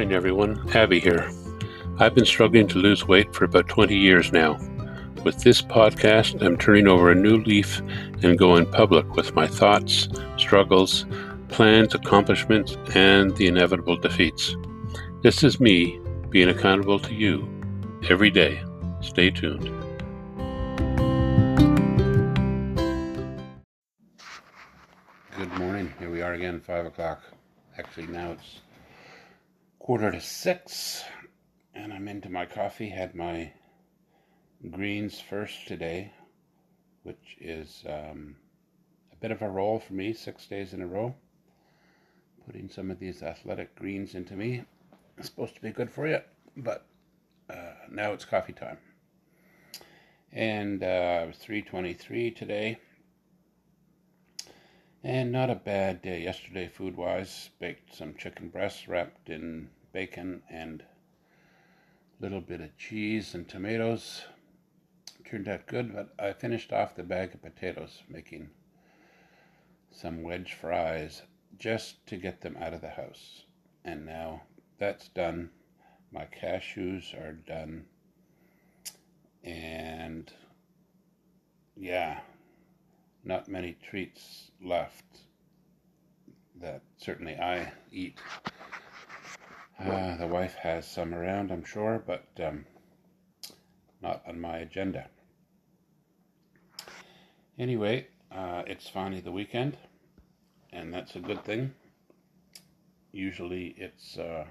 morning, 0.00 0.16
everyone. 0.16 0.66
Abby 0.74 0.98
here. 0.98 1.30
I've 1.98 2.14
been 2.14 2.24
struggling 2.24 2.66
to 2.68 2.78
lose 2.78 3.06
weight 3.06 3.34
for 3.34 3.44
about 3.44 3.68
20 3.68 3.94
years 3.94 4.32
now. 4.32 4.58
With 5.24 5.42
this 5.42 5.60
podcast, 5.60 6.40
I'm 6.40 6.56
turning 6.56 6.88
over 6.88 7.10
a 7.10 7.14
new 7.14 7.36
leaf 7.42 7.82
and 8.22 8.38
going 8.38 8.64
public 8.64 9.14
with 9.14 9.34
my 9.34 9.46
thoughts, 9.46 10.08
struggles, 10.38 11.04
plans, 11.48 11.94
accomplishments, 11.94 12.78
and 12.94 13.36
the 13.36 13.46
inevitable 13.46 13.98
defeats. 13.98 14.56
This 15.22 15.44
is 15.44 15.60
me 15.60 16.00
being 16.30 16.48
accountable 16.48 16.98
to 17.00 17.12
you 17.12 17.46
every 18.08 18.30
day. 18.30 18.58
Stay 19.02 19.28
tuned. 19.28 19.66
Good 25.36 25.52
morning. 25.58 25.92
Here 25.98 26.10
we 26.10 26.22
are 26.22 26.32
again, 26.32 26.58
5 26.58 26.86
o'clock. 26.86 27.20
Actually, 27.76 28.06
now 28.06 28.30
it's 28.30 28.60
quarter 29.80 30.12
to 30.12 30.20
6, 30.20 31.04
and 31.74 31.92
I'm 31.92 32.06
into 32.06 32.28
my 32.28 32.44
coffee. 32.44 32.90
Had 32.90 33.14
my 33.14 33.50
greens 34.70 35.18
first 35.18 35.66
today, 35.66 36.12
which 37.02 37.38
is 37.40 37.82
um, 37.88 38.36
a 39.10 39.16
bit 39.16 39.30
of 39.30 39.40
a 39.40 39.48
roll 39.48 39.80
for 39.80 39.94
me, 39.94 40.12
six 40.12 40.46
days 40.46 40.74
in 40.74 40.82
a 40.82 40.86
row. 40.86 41.14
Putting 42.46 42.68
some 42.68 42.90
of 42.90 43.00
these 43.00 43.22
athletic 43.22 43.74
greens 43.74 44.14
into 44.14 44.34
me. 44.34 44.64
It's 45.16 45.28
supposed 45.28 45.54
to 45.54 45.62
be 45.62 45.70
good 45.70 45.90
for 45.90 46.06
you, 46.06 46.20
but 46.58 46.86
uh, 47.48 47.72
now 47.90 48.12
it's 48.12 48.26
coffee 48.26 48.52
time. 48.52 48.78
And 50.30 50.84
uh, 50.84 51.32
323 51.32 52.30
today. 52.32 52.78
And 55.02 55.32
not 55.32 55.48
a 55.48 55.54
bad 55.54 56.02
day 56.02 56.22
yesterday, 56.22 56.68
food 56.68 56.96
wise. 56.96 57.50
Baked 57.58 57.94
some 57.94 58.14
chicken 58.14 58.48
breasts 58.50 58.86
wrapped 58.86 59.30
in 59.30 59.70
bacon 59.92 60.42
and 60.50 60.82
a 60.82 62.22
little 62.22 62.42
bit 62.42 62.60
of 62.60 62.76
cheese 62.76 63.34
and 63.34 63.48
tomatoes 63.48 64.22
turned 65.30 65.48
out 65.48 65.66
good, 65.66 65.94
but 65.94 66.12
I 66.18 66.32
finished 66.32 66.72
off 66.72 66.96
the 66.96 67.04
bag 67.04 67.34
of 67.34 67.42
potatoes 67.42 68.02
making 68.08 68.50
some 69.92 70.22
wedge 70.22 70.54
fries 70.54 71.22
just 71.56 72.04
to 72.08 72.16
get 72.16 72.40
them 72.40 72.56
out 72.60 72.74
of 72.74 72.80
the 72.80 72.90
house. 72.90 73.44
And 73.84 74.04
now 74.04 74.42
that's 74.78 75.08
done. 75.08 75.50
My 76.12 76.26
cashews 76.26 77.14
are 77.14 77.32
done. 77.32 77.84
And 79.44 80.32
yeah, 81.76 82.20
not 83.24 83.48
many 83.48 83.76
treats 83.88 84.50
left 84.64 85.04
that 86.60 86.82
certainly 86.98 87.36
I 87.36 87.72
eat. 87.90 88.18
Uh, 89.78 90.16
the 90.16 90.26
wife 90.26 90.54
has 90.56 90.86
some 90.86 91.14
around, 91.14 91.50
I'm 91.50 91.64
sure, 91.64 92.02
but 92.06 92.26
um, 92.44 92.66
not 94.02 94.22
on 94.28 94.40
my 94.40 94.58
agenda. 94.58 95.08
Anyway, 97.58 98.08
uh, 98.30 98.62
it's 98.66 98.88
finally 98.88 99.20
the 99.20 99.32
weekend, 99.32 99.76
and 100.72 100.92
that's 100.92 101.16
a 101.16 101.20
good 101.20 101.44
thing. 101.44 101.74
Usually, 103.12 103.74
it's 103.76 104.18
uh, 104.18 104.44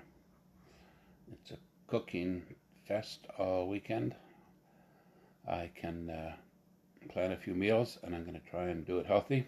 it's 1.32 1.52
a 1.52 1.58
cooking 1.88 2.44
fest 2.88 3.26
all 3.38 3.68
weekend. 3.68 4.16
I 5.48 5.72
can 5.76 6.10
plan 7.08 7.32
a 7.32 7.38
few 7.38 7.54
meals, 7.56 7.98
and 8.04 8.14
I'm 8.14 8.24
going 8.24 8.40
to 8.40 8.50
try 8.50 8.66
and 8.66 8.86
do 8.86 9.00
it 9.00 9.06
healthy. 9.06 9.48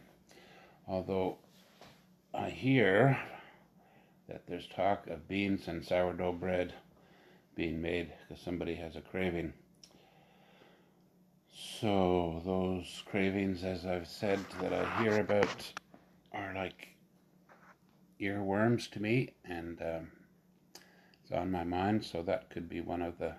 Although 0.87 1.37
I 2.33 2.49
hear 2.49 3.19
that 4.27 4.47
there's 4.47 4.67
talk 4.67 5.07
of 5.07 5.27
beans 5.27 5.67
and 5.67 5.85
sourdough 5.85 6.33
bread 6.33 6.73
being 7.55 7.81
made 7.81 8.13
because 8.27 8.41
somebody 8.41 8.75
has 8.75 8.95
a 8.95 9.01
craving. 9.01 9.53
So, 11.53 12.41
those 12.45 13.03
cravings, 13.05 13.63
as 13.63 13.85
I've 13.85 14.07
said, 14.07 14.39
that 14.61 14.73
I 14.73 15.03
hear 15.03 15.19
about 15.19 15.73
are 16.31 16.53
like 16.55 16.87
earworms 18.19 18.89
to 18.91 19.01
me, 19.01 19.33
and 19.43 19.81
um, 19.81 20.11
it's 21.23 21.31
on 21.31 21.51
my 21.51 21.63
mind, 21.63 22.05
so 22.05 22.21
that 22.23 22.49
could 22.49 22.69
be 22.69 22.81
one 22.81 23.01
of 23.01 23.17
the 23.17 23.33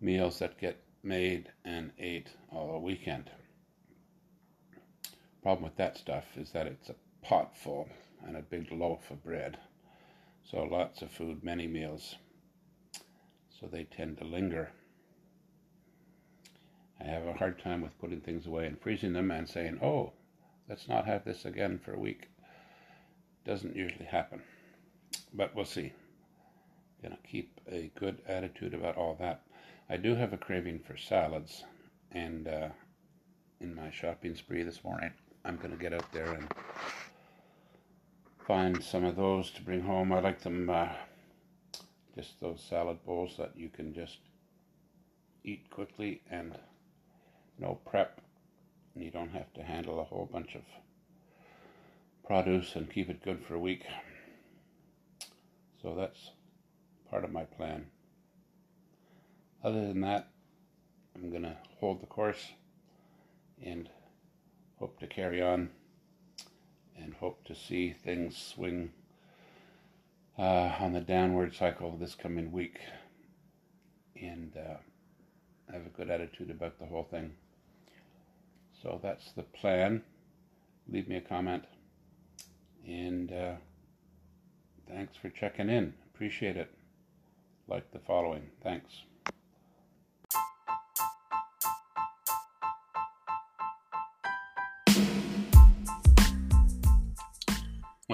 meals 0.00 0.38
that 0.38 0.58
get 0.58 0.82
made 1.04 1.50
and 1.64 1.92
ate 1.98 2.30
all 2.50 2.80
weekend. 2.80 3.30
Problem 5.42 5.64
with 5.64 5.76
that 5.76 5.98
stuff 5.98 6.24
is 6.36 6.52
that 6.52 6.66
it's 6.66 6.88
a 6.88 6.94
pot 7.22 7.56
full 7.56 7.88
and 8.26 8.36
a 8.36 8.42
big 8.42 8.72
loaf 8.72 9.10
of 9.10 9.22
bread. 9.22 9.58
So 10.50 10.62
lots 10.62 11.02
of 11.02 11.10
food, 11.10 11.44
many 11.44 11.66
meals. 11.66 12.16
So 13.60 13.66
they 13.66 13.84
tend 13.84 14.18
to 14.18 14.24
linger. 14.24 14.70
I 17.00 17.04
have 17.04 17.26
a 17.26 17.34
hard 17.34 17.62
time 17.62 17.82
with 17.82 17.98
putting 17.98 18.20
things 18.20 18.46
away 18.46 18.66
and 18.66 18.80
freezing 18.80 19.12
them 19.12 19.30
and 19.30 19.48
saying, 19.48 19.78
oh, 19.82 20.12
let's 20.68 20.88
not 20.88 21.06
have 21.06 21.24
this 21.24 21.44
again 21.44 21.78
for 21.84 21.92
a 21.92 21.98
week. 21.98 22.28
Doesn't 23.44 23.76
usually 23.76 24.06
happen. 24.06 24.40
But 25.34 25.54
we'll 25.54 25.66
see. 25.66 25.92
Gonna 27.02 27.18
keep 27.30 27.60
a 27.70 27.90
good 27.98 28.22
attitude 28.26 28.72
about 28.72 28.96
all 28.96 29.16
that. 29.20 29.42
I 29.88 29.98
do 29.98 30.14
have 30.14 30.32
a 30.32 30.38
craving 30.38 30.80
for 30.80 30.96
salads, 30.96 31.62
and 32.10 32.48
uh, 32.48 32.68
in 33.60 33.74
my 33.74 33.90
shopping 33.90 34.34
spree 34.34 34.62
this 34.62 34.82
morning, 34.82 35.12
I'm 35.44 35.56
gonna 35.58 35.76
get 35.76 35.92
out 35.92 36.10
there 36.10 36.32
and 36.32 36.48
find 38.46 38.82
some 38.82 39.04
of 39.04 39.16
those 39.16 39.50
to 39.52 39.62
bring 39.62 39.82
home. 39.82 40.10
I 40.10 40.20
like 40.20 40.40
them, 40.40 40.70
uh, 40.70 40.88
just 42.14 42.40
those 42.40 42.64
salad 42.66 43.04
bowls 43.04 43.36
that 43.36 43.52
you 43.56 43.68
can 43.68 43.92
just 43.92 44.20
eat 45.44 45.68
quickly 45.68 46.22
and 46.30 46.56
no 47.58 47.78
prep. 47.84 48.22
You 48.96 49.10
don't 49.10 49.32
have 49.32 49.52
to 49.52 49.62
handle 49.62 50.00
a 50.00 50.04
whole 50.04 50.30
bunch 50.32 50.54
of 50.54 50.62
produce 52.26 52.74
and 52.74 52.90
keep 52.90 53.10
it 53.10 53.22
good 53.22 53.44
for 53.44 53.54
a 53.54 53.60
week. 53.60 53.84
So 55.82 55.94
that's 55.94 56.30
part 57.10 57.24
of 57.24 57.32
my 57.32 57.44
plan. 57.44 57.86
Other 59.64 59.86
than 59.86 60.02
that, 60.02 60.28
I'm 61.16 61.30
going 61.30 61.42
to 61.42 61.56
hold 61.80 62.02
the 62.02 62.06
course 62.06 62.52
and 63.64 63.88
hope 64.78 65.00
to 65.00 65.06
carry 65.06 65.40
on 65.40 65.70
and 67.00 67.14
hope 67.14 67.42
to 67.46 67.54
see 67.54 67.92
things 67.92 68.36
swing 68.36 68.92
uh, 70.38 70.72
on 70.80 70.92
the 70.92 71.00
downward 71.00 71.54
cycle 71.54 71.96
this 71.96 72.14
coming 72.14 72.52
week 72.52 72.78
and 74.20 74.54
uh, 74.54 74.76
have 75.72 75.86
a 75.86 75.96
good 75.96 76.10
attitude 76.10 76.50
about 76.50 76.78
the 76.78 76.84
whole 76.84 77.08
thing. 77.10 77.32
So 78.82 79.00
that's 79.02 79.32
the 79.32 79.44
plan. 79.44 80.02
Leave 80.92 81.08
me 81.08 81.16
a 81.16 81.22
comment. 81.22 81.64
And 82.86 83.32
uh, 83.32 83.54
thanks 84.86 85.16
for 85.16 85.30
checking 85.30 85.70
in. 85.70 85.94
Appreciate 86.14 86.58
it. 86.58 86.70
Like 87.66 87.90
the 87.92 87.98
following. 87.98 88.50
Thanks. 88.62 89.04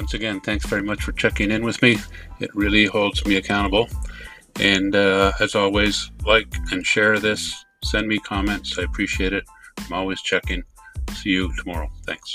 Once 0.00 0.14
again, 0.14 0.40
thanks 0.40 0.64
very 0.64 0.82
much 0.82 1.02
for 1.02 1.12
checking 1.12 1.50
in 1.50 1.62
with 1.62 1.82
me. 1.82 1.98
It 2.38 2.48
really 2.54 2.86
holds 2.86 3.22
me 3.26 3.36
accountable. 3.36 3.86
And 4.58 4.96
uh, 4.96 5.32
as 5.40 5.54
always, 5.54 6.10
like 6.24 6.46
and 6.72 6.86
share 6.86 7.18
this. 7.18 7.66
Send 7.84 8.08
me 8.08 8.18
comments. 8.20 8.78
I 8.78 8.84
appreciate 8.84 9.34
it. 9.34 9.44
I'm 9.76 9.92
always 9.92 10.22
checking. 10.22 10.62
See 11.12 11.28
you 11.28 11.54
tomorrow. 11.54 11.90
Thanks. 12.06 12.34